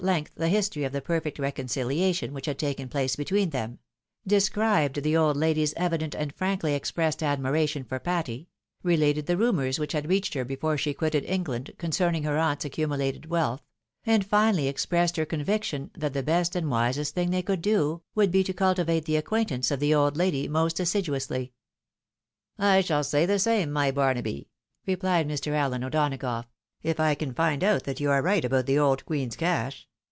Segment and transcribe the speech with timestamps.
[0.03, 3.77] length the history of the perfect reconciliation which had taken place between them—
[4.35, 8.49] described the old lady's evident and frankly expressed admiration for Patty—
[8.91, 13.27] related the rumours which had reached her before she quitted England, concerning her aunt's accumulated
[13.27, 13.61] wealth—
[14.03, 18.01] and finally expressed her con viction that the best and wisest thing they could do,
[18.15, 21.53] would be to cultivate the acquaintance of the old lady most assiduously."
[22.57, 24.49] I shall say the same, my Barnaby,"
[24.87, 25.51] repKed Mr.
[25.51, 26.45] Allen O'Donagough,"
[26.81, 29.87] if I can find out that you are right about the old queen's cash.